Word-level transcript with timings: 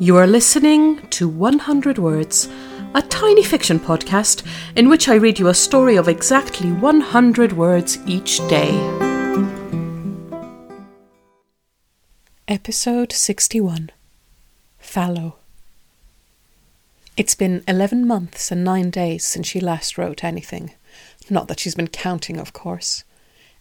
You 0.00 0.16
are 0.16 0.28
listening 0.28 1.04
to 1.08 1.28
100 1.28 1.98
Words, 1.98 2.48
a 2.94 3.02
tiny 3.02 3.42
fiction 3.42 3.80
podcast 3.80 4.46
in 4.76 4.88
which 4.88 5.08
I 5.08 5.16
read 5.16 5.40
you 5.40 5.48
a 5.48 5.54
story 5.54 5.96
of 5.96 6.06
exactly 6.06 6.70
100 6.70 7.52
words 7.54 7.98
each 8.06 8.38
day. 8.46 8.70
Episode 12.46 13.10
61 13.10 13.90
Fallow. 14.78 15.34
It's 17.16 17.34
been 17.34 17.64
11 17.66 18.06
months 18.06 18.52
and 18.52 18.62
9 18.62 18.90
days 18.90 19.24
since 19.24 19.48
she 19.48 19.58
last 19.58 19.98
wrote 19.98 20.22
anything. 20.22 20.74
Not 21.28 21.48
that 21.48 21.58
she's 21.58 21.74
been 21.74 21.88
counting, 21.88 22.38
of 22.38 22.52
course. 22.52 23.02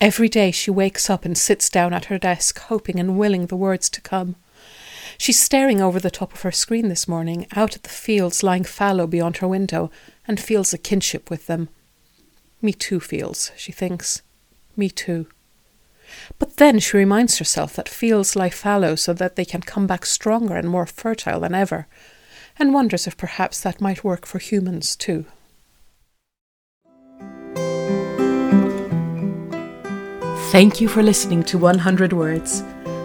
Every 0.00 0.30
day 0.30 0.50
she 0.50 0.70
wakes 0.70 1.10
up 1.10 1.26
and 1.26 1.36
sits 1.36 1.68
down 1.68 1.92
at 1.92 2.06
her 2.06 2.16
desk, 2.16 2.58
hoping 2.58 2.98
and 2.98 3.18
willing 3.18 3.48
the 3.48 3.56
words 3.56 3.90
to 3.90 4.00
come. 4.00 4.36
She's 5.18 5.38
staring 5.38 5.80
over 5.80 6.00
the 6.00 6.10
top 6.10 6.32
of 6.32 6.42
her 6.42 6.52
screen 6.52 6.88
this 6.88 7.06
morning, 7.06 7.46
out 7.54 7.76
at 7.76 7.82
the 7.82 7.88
fields 7.88 8.42
lying 8.42 8.64
fallow 8.64 9.06
beyond 9.06 9.38
her 9.38 9.48
window, 9.48 9.90
and 10.26 10.40
feels 10.40 10.72
a 10.72 10.78
kinship 10.78 11.30
with 11.30 11.46
them. 11.46 11.68
Me 12.60 12.72
too 12.72 13.00
feels, 13.00 13.50
she 13.56 13.72
thinks. 13.72 14.22
Me 14.76 14.88
too. 14.88 15.26
But 16.38 16.56
then 16.56 16.78
she 16.78 16.96
reminds 16.96 17.38
herself 17.38 17.74
that 17.74 17.88
fields 17.88 18.36
lie 18.36 18.50
fallow 18.50 18.94
so 18.94 19.12
that 19.14 19.36
they 19.36 19.44
can 19.44 19.62
come 19.62 19.86
back 19.86 20.04
stronger 20.06 20.56
and 20.56 20.68
more 20.68 20.86
fertile 20.86 21.40
than 21.40 21.54
ever, 21.54 21.86
and 22.58 22.74
wonders 22.74 23.06
if 23.06 23.16
perhaps 23.16 23.60
that 23.60 23.80
might 23.80 24.04
work 24.04 24.26
for 24.26 24.38
humans 24.38 24.94
too. 24.94 25.24
Thank 30.50 30.82
you 30.82 30.88
for 30.88 31.02
listening 31.02 31.42
to 31.44 31.56
100 31.56 32.12
Words. 32.12 32.62